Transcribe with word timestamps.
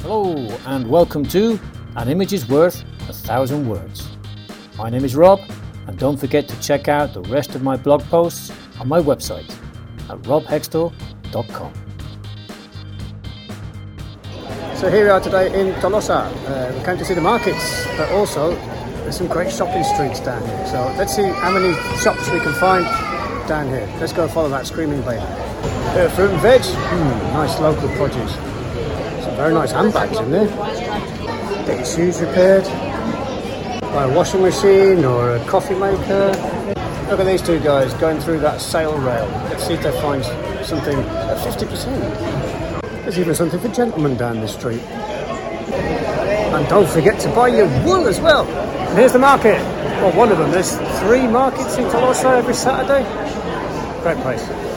Hello, 0.00 0.34
and 0.64 0.88
welcome 0.88 1.22
to 1.26 1.60
An 1.96 2.08
Image 2.08 2.32
is 2.32 2.48
Worth 2.48 2.82
a 3.08 3.12
Thousand 3.12 3.68
Words. 3.68 4.08
My 4.78 4.88
name 4.88 5.04
is 5.04 5.14
Rob, 5.14 5.38
and 5.86 5.98
don't 5.98 6.16
forget 6.16 6.48
to 6.48 6.58
check 6.60 6.88
out 6.88 7.12
the 7.12 7.20
rest 7.22 7.54
of 7.54 7.62
my 7.62 7.76
blog 7.76 8.02
posts 8.04 8.50
on 8.80 8.88
my 8.88 9.00
website 9.00 9.50
at 10.08 10.18
robhextall.com. 10.22 11.72
So 14.76 14.90
here 14.90 15.04
we 15.04 15.10
are 15.10 15.20
today 15.20 15.60
in 15.60 15.74
Tolosa. 15.74 16.32
Uh, 16.46 16.78
we 16.78 16.84
came 16.84 16.96
to 16.96 17.04
see 17.04 17.14
the 17.14 17.20
markets, 17.20 17.86
but 17.96 18.10
also 18.12 18.54
there's 19.02 19.18
some 19.18 19.28
great 19.28 19.52
shopping 19.52 19.84
streets 19.84 20.20
down 20.20 20.40
here. 20.40 20.66
So 20.68 20.94
let's 20.96 21.14
see 21.14 21.24
how 21.24 21.50
many 21.50 21.74
shops 21.98 22.30
we 22.30 22.40
can 22.40 22.54
find 22.54 22.84
down 23.46 23.68
here. 23.68 23.86
Let's 24.00 24.12
go 24.12 24.26
follow 24.26 24.48
that 24.48 24.66
screaming 24.66 25.02
baby. 25.02 25.47
Bit 25.94 26.06
of 26.06 26.12
fruit 26.14 26.30
and 26.30 26.40
veg. 26.40 26.60
Mm, 26.60 27.32
nice 27.32 27.58
local 27.60 27.88
produce. 27.96 28.34
Some 29.24 29.36
very 29.36 29.54
nice 29.54 29.72
handbags 29.72 30.18
in 30.18 30.30
there. 30.30 30.46
Get 31.66 31.78
your 31.78 31.86
shoes 31.86 32.20
repaired. 32.20 32.64
Buy 33.82 34.04
a 34.04 34.14
washing 34.14 34.42
machine 34.42 35.04
or 35.04 35.36
a 35.36 35.44
coffee 35.46 35.74
maker. 35.74 36.32
Look 37.08 37.20
at 37.20 37.26
these 37.26 37.40
two 37.40 37.58
guys 37.60 37.94
going 37.94 38.20
through 38.20 38.40
that 38.40 38.60
sale 38.60 38.96
rail. 38.98 39.26
Let's 39.48 39.66
see 39.66 39.72
if 39.72 39.82
they 39.82 39.92
find 40.02 40.22
something 40.64 40.98
at 40.98 41.38
50%. 41.38 42.82
There's 43.02 43.18
even 43.18 43.34
something 43.34 43.58
for 43.58 43.68
gentlemen 43.68 44.16
down 44.16 44.40
the 44.40 44.48
street. 44.48 44.82
And 46.52 46.68
don't 46.68 46.88
forget 46.88 47.18
to 47.20 47.28
buy 47.34 47.48
your 47.48 47.66
wool 47.84 48.06
as 48.06 48.20
well. 48.20 48.46
And 48.46 48.98
here's 48.98 49.14
the 49.14 49.18
market. 49.18 49.58
Well, 50.02 50.14
one 50.14 50.30
of 50.30 50.38
them. 50.38 50.50
There's 50.50 50.76
three 51.00 51.26
markets 51.26 51.76
in 51.78 51.84
Tolosa 51.84 52.36
every 52.38 52.54
Saturday. 52.54 53.02
Great 54.02 54.18
place. 54.18 54.67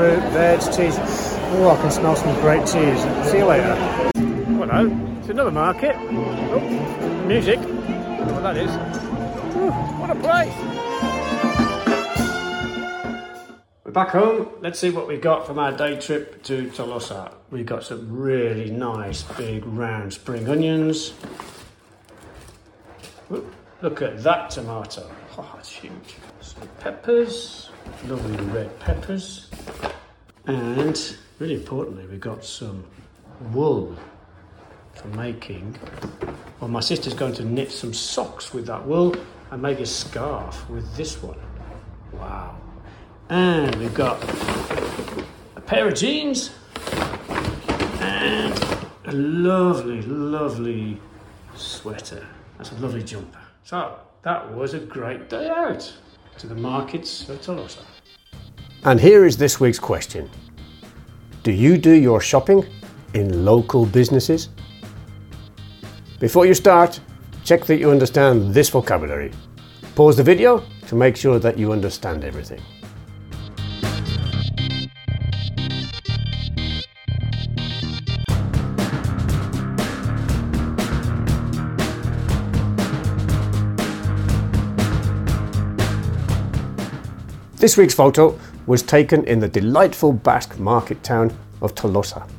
Fruit, 0.00 0.22
veg, 0.32 0.60
cheese. 0.74 0.96
Oh, 0.98 1.76
I 1.76 1.82
can 1.82 1.90
smell 1.90 2.16
some 2.16 2.34
great 2.40 2.60
cheese. 2.60 3.02
See 3.30 3.36
you 3.36 3.44
later. 3.44 3.74
Hello. 4.14 4.88
It's 5.18 5.28
another 5.28 5.50
market. 5.50 5.94
Oh, 5.94 7.24
music. 7.26 7.58
What 7.58 8.42
that 8.42 8.56
is. 8.56 8.70
What 10.00 10.08
a 10.08 10.14
place. 10.14 10.54
We're 13.84 13.92
back 13.92 14.08
home. 14.08 14.48
Let's 14.62 14.78
see 14.78 14.88
what 14.88 15.06
we've 15.06 15.20
got 15.20 15.46
from 15.46 15.58
our 15.58 15.72
day 15.72 16.00
trip 16.00 16.42
to 16.44 16.70
Tolosa. 16.70 17.34
We've 17.50 17.66
got 17.66 17.84
some 17.84 18.10
really 18.10 18.70
nice 18.70 19.22
big 19.22 19.66
round 19.66 20.14
spring 20.14 20.48
onions. 20.48 21.12
Look 23.28 24.00
at 24.00 24.22
that 24.22 24.48
tomato. 24.48 25.10
Oh, 25.36 25.56
it's 25.58 25.68
huge. 25.68 26.16
Some 26.40 26.68
peppers, 26.80 27.68
lovely 28.06 28.42
red 28.46 28.80
peppers. 28.80 29.50
And 30.46 31.16
really 31.38 31.54
importantly, 31.54 32.06
we've 32.06 32.20
got 32.20 32.44
some 32.44 32.84
wool 33.52 33.96
for 34.94 35.08
making. 35.08 35.76
Well, 36.60 36.68
my 36.68 36.80
sister's 36.80 37.14
going 37.14 37.34
to 37.34 37.44
knit 37.44 37.70
some 37.70 37.94
socks 37.94 38.52
with 38.52 38.66
that 38.66 38.86
wool 38.86 39.14
and 39.50 39.62
make 39.62 39.80
a 39.80 39.86
scarf 39.86 40.68
with 40.68 40.94
this 40.96 41.22
one. 41.22 41.38
Wow. 42.12 42.56
And 43.28 43.74
we've 43.76 43.94
got 43.94 44.22
a 45.56 45.60
pair 45.60 45.88
of 45.88 45.94
jeans 45.94 46.50
and 48.00 48.58
a 49.04 49.12
lovely, 49.12 50.02
lovely 50.02 51.00
sweater. 51.54 52.26
That's 52.58 52.72
a 52.72 52.76
lovely 52.76 53.02
jumper. 53.02 53.40
So 53.64 53.98
that 54.22 54.52
was 54.52 54.74
a 54.74 54.80
great 54.80 55.30
day 55.30 55.48
out 55.48 55.92
to 56.38 56.46
the 56.46 56.54
markets 56.54 57.28
of 57.28 57.40
Tolosa. 57.40 57.84
And 58.82 58.98
here 58.98 59.26
is 59.26 59.36
this 59.36 59.60
week's 59.60 59.78
question 59.78 60.30
Do 61.42 61.52
you 61.52 61.76
do 61.76 61.92
your 61.92 62.18
shopping 62.18 62.64
in 63.12 63.44
local 63.44 63.84
businesses? 63.84 64.48
Before 66.18 66.46
you 66.46 66.54
start, 66.54 66.98
check 67.44 67.66
that 67.66 67.76
you 67.76 67.90
understand 67.90 68.54
this 68.54 68.70
vocabulary. 68.70 69.32
Pause 69.94 70.16
the 70.16 70.22
video 70.22 70.64
to 70.86 70.94
make 70.94 71.14
sure 71.14 71.38
that 71.38 71.58
you 71.58 71.72
understand 71.72 72.24
everything. 72.24 72.62
This 87.56 87.76
week's 87.76 87.92
photo 87.92 88.38
was 88.70 88.82
taken 88.82 89.24
in 89.24 89.40
the 89.40 89.48
delightful 89.48 90.12
Basque 90.12 90.56
market 90.60 91.02
town 91.02 91.36
of 91.60 91.74
Tolosa. 91.74 92.30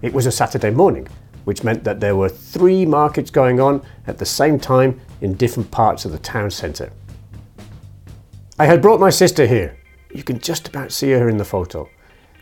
It 0.00 0.12
was 0.12 0.26
a 0.26 0.30
Saturday 0.30 0.70
morning, 0.70 1.08
which 1.42 1.64
meant 1.64 1.82
that 1.82 1.98
there 1.98 2.14
were 2.14 2.28
three 2.28 2.86
markets 2.86 3.32
going 3.32 3.58
on 3.58 3.82
at 4.06 4.16
the 4.16 4.24
same 4.24 4.60
time 4.60 5.00
in 5.22 5.34
different 5.34 5.68
parts 5.72 6.04
of 6.04 6.12
the 6.12 6.20
town 6.20 6.52
centre. 6.52 6.92
I 8.60 8.66
had 8.66 8.80
brought 8.80 9.00
my 9.00 9.10
sister 9.10 9.44
here, 9.44 9.76
you 10.14 10.22
can 10.22 10.38
just 10.38 10.68
about 10.68 10.92
see 10.92 11.10
her 11.10 11.28
in 11.28 11.38
the 11.38 11.44
photo, 11.44 11.88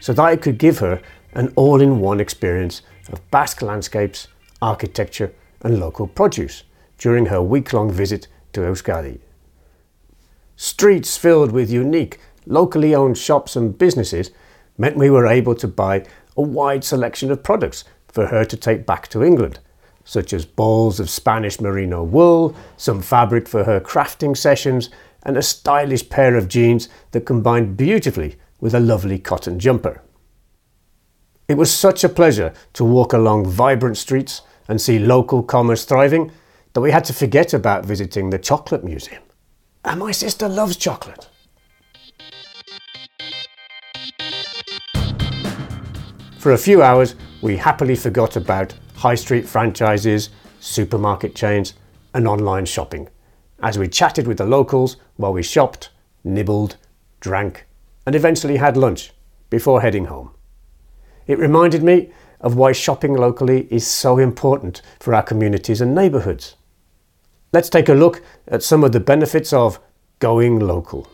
so 0.00 0.12
that 0.12 0.24
I 0.24 0.34
could 0.34 0.58
give 0.58 0.80
her 0.80 1.00
an 1.32 1.52
all 1.54 1.80
in 1.80 2.00
one 2.00 2.18
experience 2.18 2.82
of 3.12 3.30
Basque 3.30 3.62
landscapes, 3.62 4.26
architecture, 4.60 5.32
and 5.60 5.78
local 5.78 6.08
produce 6.08 6.64
during 6.98 7.26
her 7.26 7.40
week 7.40 7.72
long 7.72 7.88
visit 7.88 8.26
to 8.52 8.62
Euskadi. 8.62 9.20
Streets 10.56 11.16
filled 11.16 11.52
with 11.52 11.70
unique, 11.70 12.18
locally 12.46 12.94
owned 12.94 13.18
shops 13.18 13.56
and 13.56 13.76
businesses 13.76 14.30
meant 14.78 14.96
we 14.96 15.10
were 15.10 15.26
able 15.26 15.54
to 15.56 15.68
buy 15.68 16.06
a 16.36 16.42
wide 16.42 16.84
selection 16.84 17.30
of 17.30 17.42
products 17.42 17.84
for 18.08 18.26
her 18.26 18.44
to 18.44 18.56
take 18.56 18.86
back 18.86 19.08
to 19.08 19.22
England, 19.22 19.58
such 20.04 20.32
as 20.32 20.46
balls 20.46 21.00
of 21.00 21.10
Spanish 21.10 21.60
merino 21.60 22.02
wool, 22.02 22.54
some 22.76 23.02
fabric 23.02 23.48
for 23.48 23.64
her 23.64 23.80
crafting 23.80 24.36
sessions, 24.36 24.90
and 25.22 25.36
a 25.36 25.42
stylish 25.42 26.08
pair 26.08 26.36
of 26.36 26.48
jeans 26.48 26.88
that 27.10 27.26
combined 27.26 27.76
beautifully 27.76 28.36
with 28.60 28.74
a 28.74 28.80
lovely 28.80 29.18
cotton 29.18 29.58
jumper. 29.58 30.02
It 31.48 31.56
was 31.56 31.72
such 31.72 32.04
a 32.04 32.08
pleasure 32.08 32.52
to 32.74 32.84
walk 32.84 33.12
along 33.12 33.46
vibrant 33.46 33.96
streets 33.96 34.42
and 34.68 34.80
see 34.80 34.98
local 34.98 35.42
commerce 35.42 35.84
thriving 35.84 36.32
that 36.72 36.80
we 36.80 36.90
had 36.90 37.04
to 37.04 37.12
forget 37.12 37.54
about 37.54 37.86
visiting 37.86 38.30
the 38.30 38.38
chocolate 38.38 38.84
museum. 38.84 39.22
And 39.84 40.00
my 40.00 40.12
sister 40.12 40.48
loves 40.48 40.76
chocolate. 40.76 41.28
For 46.38 46.52
a 46.52 46.58
few 46.58 46.82
hours, 46.82 47.14
we 47.40 47.56
happily 47.56 47.96
forgot 47.96 48.36
about 48.36 48.74
high 48.94 49.14
street 49.14 49.48
franchises, 49.48 50.30
supermarket 50.60 51.34
chains, 51.34 51.74
and 52.14 52.28
online 52.28 52.66
shopping 52.66 53.08
as 53.62 53.78
we 53.78 53.88
chatted 53.88 54.26
with 54.26 54.38
the 54.38 54.44
locals 54.44 54.96
while 55.16 55.32
we 55.32 55.42
shopped, 55.42 55.90
nibbled, 56.22 56.76
drank, 57.20 57.66
and 58.04 58.14
eventually 58.14 58.58
had 58.58 58.76
lunch 58.76 59.12
before 59.50 59.80
heading 59.80 60.06
home. 60.06 60.30
It 61.26 61.38
reminded 61.38 61.82
me 61.82 62.12
of 62.40 62.54
why 62.54 62.72
shopping 62.72 63.14
locally 63.14 63.66
is 63.70 63.86
so 63.86 64.18
important 64.18 64.82
for 65.00 65.14
our 65.14 65.22
communities 65.22 65.80
and 65.80 65.94
neighbourhoods. 65.94 66.56
Let's 67.52 67.70
take 67.70 67.88
a 67.88 67.94
look 67.94 68.22
at 68.46 68.62
some 68.62 68.84
of 68.84 68.92
the 68.92 69.00
benefits 69.00 69.52
of 69.52 69.80
going 70.18 70.58
local. 70.58 71.08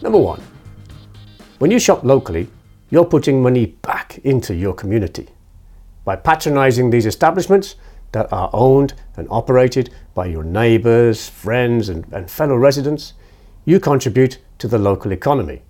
Number 0.00 0.18
one, 0.18 0.40
when 1.58 1.70
you 1.70 1.78
shop 1.80 2.04
locally, 2.04 2.48
you're 2.90 3.04
putting 3.04 3.42
money 3.42 3.66
back 3.66 4.18
into 4.18 4.54
your 4.54 4.72
community. 4.72 5.28
By 6.04 6.16
patronising 6.16 6.90
these 6.90 7.04
establishments 7.04 7.74
that 8.12 8.32
are 8.32 8.48
owned 8.52 8.94
and 9.16 9.26
operated 9.30 9.90
by 10.14 10.26
your 10.26 10.44
neighbours, 10.44 11.28
friends, 11.28 11.88
and, 11.88 12.06
and 12.12 12.30
fellow 12.30 12.56
residents, 12.56 13.14
you 13.64 13.80
contribute 13.80 14.38
to 14.58 14.68
the 14.68 14.78
local 14.78 15.12
economy, 15.12 15.62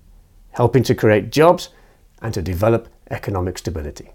helping 0.51 0.83
to 0.85 0.95
create 0.95 1.31
jobs 1.31 1.71
and 2.21 2.35
to 2.35 2.43
develop 2.43 2.89
economic 3.11 3.59
stability. 3.59 4.11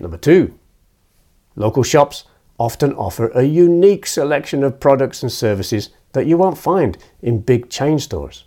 Number 0.00 0.18
two, 0.18 0.58
local 1.54 1.82
shops 1.84 2.24
often 2.58 2.92
offer 2.94 3.28
a 3.28 3.44
unique 3.44 4.06
selection 4.06 4.64
of 4.64 4.80
products 4.80 5.22
and 5.22 5.30
services 5.30 5.90
that 6.12 6.26
you 6.26 6.36
won't 6.36 6.58
find 6.58 6.98
in 7.22 7.40
big 7.40 7.70
chain 7.70 7.98
stores. 7.98 8.45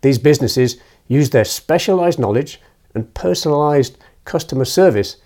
These 0.00 0.18
businesses 0.18 0.76
use 1.06 1.30
their 1.30 1.44
specialised 1.44 2.18
knowledge 2.18 2.60
and 2.94 3.12
personalised 3.14 3.96
customer 4.24 4.64
service 4.64 5.16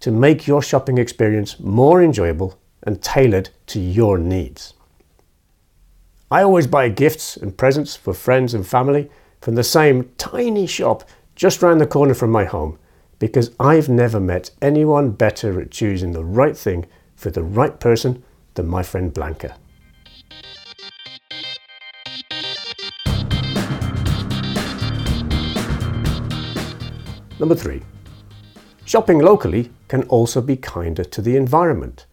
to 0.00 0.10
make 0.10 0.46
your 0.46 0.62
shopping 0.62 0.98
experience 0.98 1.58
more 1.58 2.02
enjoyable 2.02 2.58
and 2.82 3.02
tailored 3.02 3.50
to 3.66 3.80
your 3.80 4.18
needs. 4.18 4.74
I 6.30 6.42
always 6.42 6.66
buy 6.66 6.88
gifts 6.90 7.36
and 7.36 7.56
presents 7.56 7.96
for 7.96 8.12
friends 8.12 8.54
and 8.54 8.66
family 8.66 9.10
from 9.40 9.54
the 9.54 9.64
same 9.64 10.10
tiny 10.18 10.66
shop 10.66 11.08
just 11.34 11.62
round 11.62 11.80
the 11.80 11.86
corner 11.86 12.14
from 12.14 12.30
my 12.30 12.44
home 12.44 12.78
because 13.18 13.50
I've 13.58 13.88
never 13.88 14.20
met 14.20 14.50
anyone 14.60 15.10
better 15.10 15.60
at 15.60 15.70
choosing 15.70 16.12
the 16.12 16.24
right 16.24 16.56
thing 16.56 16.86
for 17.16 17.30
the 17.30 17.42
right 17.42 17.78
person 17.80 18.22
than 18.54 18.66
my 18.66 18.82
friend 18.82 19.12
Blanca. 19.12 19.56
Number 27.38 27.54
three, 27.54 27.82
shopping 28.84 29.20
locally 29.20 29.70
can 29.86 30.02
also 30.04 30.40
be 30.40 30.56
kinder 30.56 31.04
to 31.04 31.22
the 31.22 31.36
environment. 31.36 32.06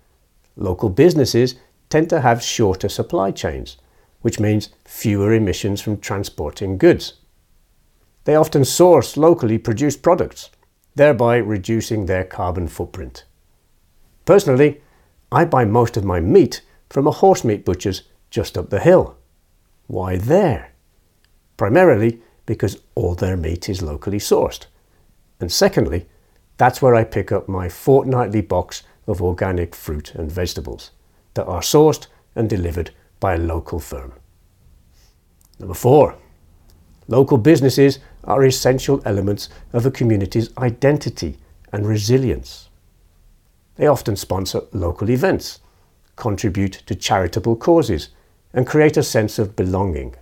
Local 0.55 0.89
businesses 0.89 1.55
tend 1.89 2.09
to 2.09 2.21
have 2.21 2.43
shorter 2.43 2.89
supply 2.89 3.31
chains, 3.31 3.77
which 4.21 4.39
means 4.39 4.69
fewer 4.85 5.33
emissions 5.33 5.81
from 5.81 5.99
transporting 5.99 6.77
goods. 6.77 7.13
They 8.25 8.35
often 8.35 8.65
source 8.65 9.17
locally 9.17 9.57
produced 9.57 10.01
products, 10.01 10.49
thereby 10.95 11.37
reducing 11.37 12.05
their 12.05 12.23
carbon 12.23 12.67
footprint. 12.67 13.25
Personally, 14.25 14.81
I 15.31 15.45
buy 15.45 15.65
most 15.65 15.97
of 15.97 16.05
my 16.05 16.19
meat 16.19 16.61
from 16.89 17.07
a 17.07 17.11
horse 17.11 17.43
meat 17.43 17.65
butcher's 17.65 18.03
just 18.29 18.57
up 18.57 18.69
the 18.69 18.79
hill. 18.79 19.17
Why 19.87 20.17
there? 20.17 20.71
Primarily 21.57 22.21
because 22.45 22.81
all 22.93 23.15
their 23.15 23.37
meat 23.37 23.69
is 23.69 23.81
locally 23.81 24.19
sourced. 24.19 24.67
And 25.39 25.51
secondly, 25.51 26.07
that's 26.57 26.81
where 26.81 26.95
I 26.95 27.03
pick 27.03 27.31
up 27.31 27.49
my 27.49 27.69
fortnightly 27.69 28.41
box 28.41 28.83
of 29.07 29.21
organic 29.21 29.75
fruit 29.75 30.15
and 30.15 30.31
vegetables 30.31 30.91
that 31.33 31.45
are 31.45 31.61
sourced 31.61 32.07
and 32.35 32.49
delivered 32.49 32.91
by 33.19 33.35
a 33.35 33.39
local 33.39 33.79
firm. 33.79 34.13
Number 35.59 35.73
four, 35.73 36.15
local 37.07 37.37
businesses 37.37 37.99
are 38.23 38.43
essential 38.43 39.01
elements 39.05 39.49
of 39.73 39.85
a 39.85 39.91
community's 39.91 40.55
identity 40.57 41.37
and 41.71 41.87
resilience. 41.87 42.69
They 43.75 43.87
often 43.87 44.15
sponsor 44.15 44.61
local 44.71 45.09
events, 45.09 45.59
contribute 46.15 46.83
to 46.85 46.95
charitable 46.95 47.57
causes, 47.57 48.09
and 48.53 48.65
create 48.65 48.95
a 48.95 49.03
sense 49.03 49.37
of 49.37 49.55
belonging. 49.55 50.15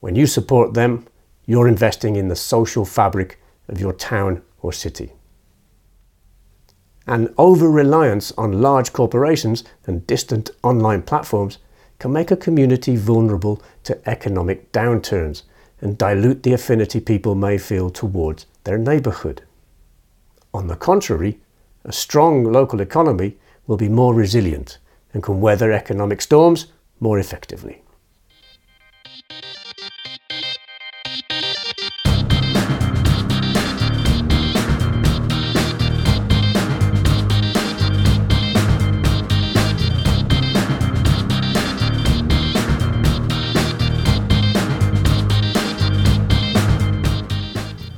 When 0.00 0.14
you 0.14 0.26
support 0.26 0.74
them, 0.74 1.06
you're 1.44 1.68
investing 1.68 2.16
in 2.16 2.28
the 2.28 2.36
social 2.36 2.84
fabric 2.84 3.38
of 3.68 3.80
your 3.80 3.92
town 3.92 4.42
or 4.60 4.72
city. 4.72 5.12
An 7.06 7.32
over 7.38 7.70
reliance 7.70 8.32
on 8.32 8.60
large 8.60 8.92
corporations 8.92 9.64
and 9.86 10.06
distant 10.06 10.50
online 10.62 11.02
platforms 11.02 11.58
can 11.98 12.12
make 12.12 12.30
a 12.30 12.36
community 12.36 12.96
vulnerable 12.96 13.62
to 13.84 13.98
economic 14.08 14.70
downturns 14.72 15.42
and 15.80 15.96
dilute 15.96 16.42
the 16.42 16.52
affinity 16.52 17.00
people 17.00 17.34
may 17.34 17.56
feel 17.56 17.88
towards 17.88 18.46
their 18.64 18.78
neighbourhood. 18.78 19.42
On 20.52 20.66
the 20.66 20.76
contrary, 20.76 21.40
a 21.84 21.92
strong 21.92 22.44
local 22.44 22.80
economy 22.80 23.38
will 23.66 23.76
be 23.76 23.88
more 23.88 24.14
resilient 24.14 24.78
and 25.12 25.22
can 25.22 25.40
weather 25.40 25.72
economic 25.72 26.20
storms 26.20 26.66
more 27.00 27.18
effectively. 27.18 27.82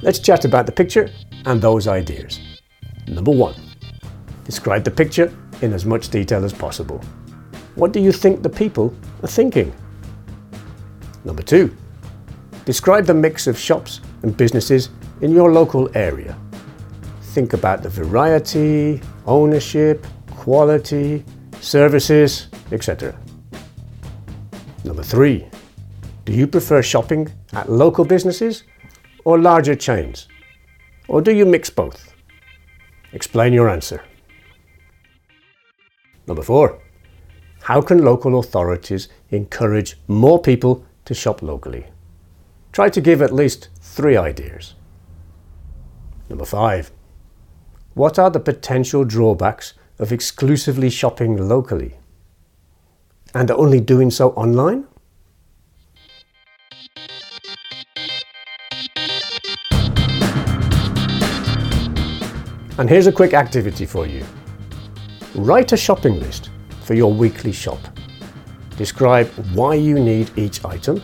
Let's 0.02 0.18
chat 0.18 0.46
about 0.46 0.64
the 0.64 0.72
picture 0.72 1.10
and 1.44 1.60
those 1.60 1.86
ideas. 1.86 2.40
Number 3.06 3.32
one, 3.32 3.54
describe 4.44 4.82
the 4.82 4.90
picture 4.90 5.30
in 5.60 5.74
as 5.74 5.84
much 5.84 6.08
detail 6.08 6.42
as 6.42 6.54
possible. 6.54 7.02
What 7.74 7.92
do 7.92 8.00
you 8.00 8.10
think 8.10 8.42
the 8.42 8.48
people 8.48 8.94
are 9.22 9.28
thinking? 9.28 9.74
Number 11.24 11.42
two, 11.42 11.76
describe 12.64 13.04
the 13.04 13.12
mix 13.12 13.46
of 13.46 13.58
shops 13.58 14.00
and 14.22 14.34
businesses 14.34 14.88
in 15.20 15.32
your 15.32 15.52
local 15.52 15.90
area. 15.94 16.34
Think 17.34 17.52
about 17.52 17.82
the 17.82 17.90
variety, 17.90 19.02
ownership, 19.26 20.06
quality, 20.30 21.26
services, 21.60 22.48
etc. 22.72 23.14
Number 24.82 25.02
three, 25.02 25.46
do 26.24 26.32
you 26.32 26.46
prefer 26.46 26.80
shopping 26.82 27.30
at 27.52 27.70
local 27.70 28.06
businesses 28.06 28.64
or 29.24 29.38
larger 29.38 29.74
chains? 29.74 30.28
Or 31.08 31.20
do 31.20 31.32
you 31.32 31.46
mix 31.46 31.70
both? 31.70 32.14
Explain 33.12 33.52
your 33.52 33.68
answer. 33.68 34.02
Number 36.26 36.42
four, 36.42 36.80
how 37.62 37.80
can 37.82 38.04
local 38.04 38.38
authorities 38.38 39.08
encourage 39.30 39.96
more 40.06 40.40
people 40.40 40.84
to 41.04 41.14
shop 41.14 41.42
locally? 41.42 41.86
Try 42.72 42.88
to 42.88 43.00
give 43.00 43.20
at 43.20 43.34
least 43.34 43.68
three 43.80 44.16
ideas. 44.16 44.74
Number 46.28 46.44
five, 46.44 46.92
what 47.94 48.18
are 48.18 48.30
the 48.30 48.38
potential 48.38 49.04
drawbacks 49.04 49.74
of 49.98 50.12
exclusively 50.12 50.88
shopping 50.88 51.48
locally? 51.48 51.96
And 53.34 53.50
only 53.50 53.80
doing 53.80 54.10
so 54.10 54.30
online? 54.30 54.86
And 62.80 62.88
here's 62.88 63.06
a 63.06 63.12
quick 63.12 63.34
activity 63.34 63.84
for 63.84 64.06
you. 64.06 64.24
Write 65.34 65.72
a 65.72 65.76
shopping 65.76 66.18
list 66.18 66.48
for 66.80 66.94
your 66.94 67.12
weekly 67.12 67.52
shop. 67.52 67.78
Describe 68.78 69.28
why 69.52 69.74
you 69.74 69.98
need 69.98 70.30
each 70.38 70.64
item 70.64 71.02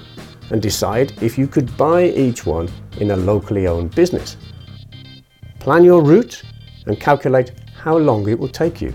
and 0.49 0.63
decide 0.63 1.13
if 1.23 1.37
you 1.37 1.47
could 1.47 1.77
buy 1.77 2.05
each 2.05 2.47
one 2.47 2.71
in 2.97 3.11
a 3.11 3.17
locally 3.17 3.67
owned 3.67 3.95
business. 3.95 4.39
Plan 5.59 5.85
your 5.85 6.01
route 6.01 6.43
and 6.87 6.99
calculate 6.99 7.53
how 7.77 7.99
long 7.99 8.27
it 8.27 8.39
will 8.39 8.49
take 8.49 8.81
you. 8.81 8.95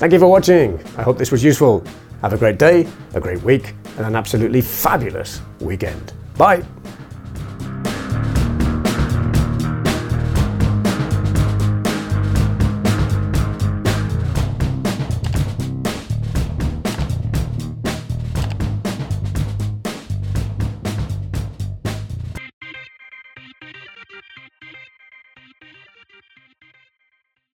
Thank 0.00 0.12
you 0.12 0.18
for 0.18 0.28
watching. 0.28 0.78
I 0.98 1.02
hope 1.02 1.16
this 1.16 1.32
was 1.32 1.42
useful. 1.42 1.82
Have 2.20 2.34
a 2.34 2.36
great 2.36 2.58
day, 2.58 2.86
a 3.14 3.20
great 3.20 3.42
week, 3.42 3.74
and 3.96 4.04
an 4.04 4.16
absolutely 4.16 4.60
fabulous 4.60 5.40
weekend. 5.60 6.12
Bye. 6.36 6.62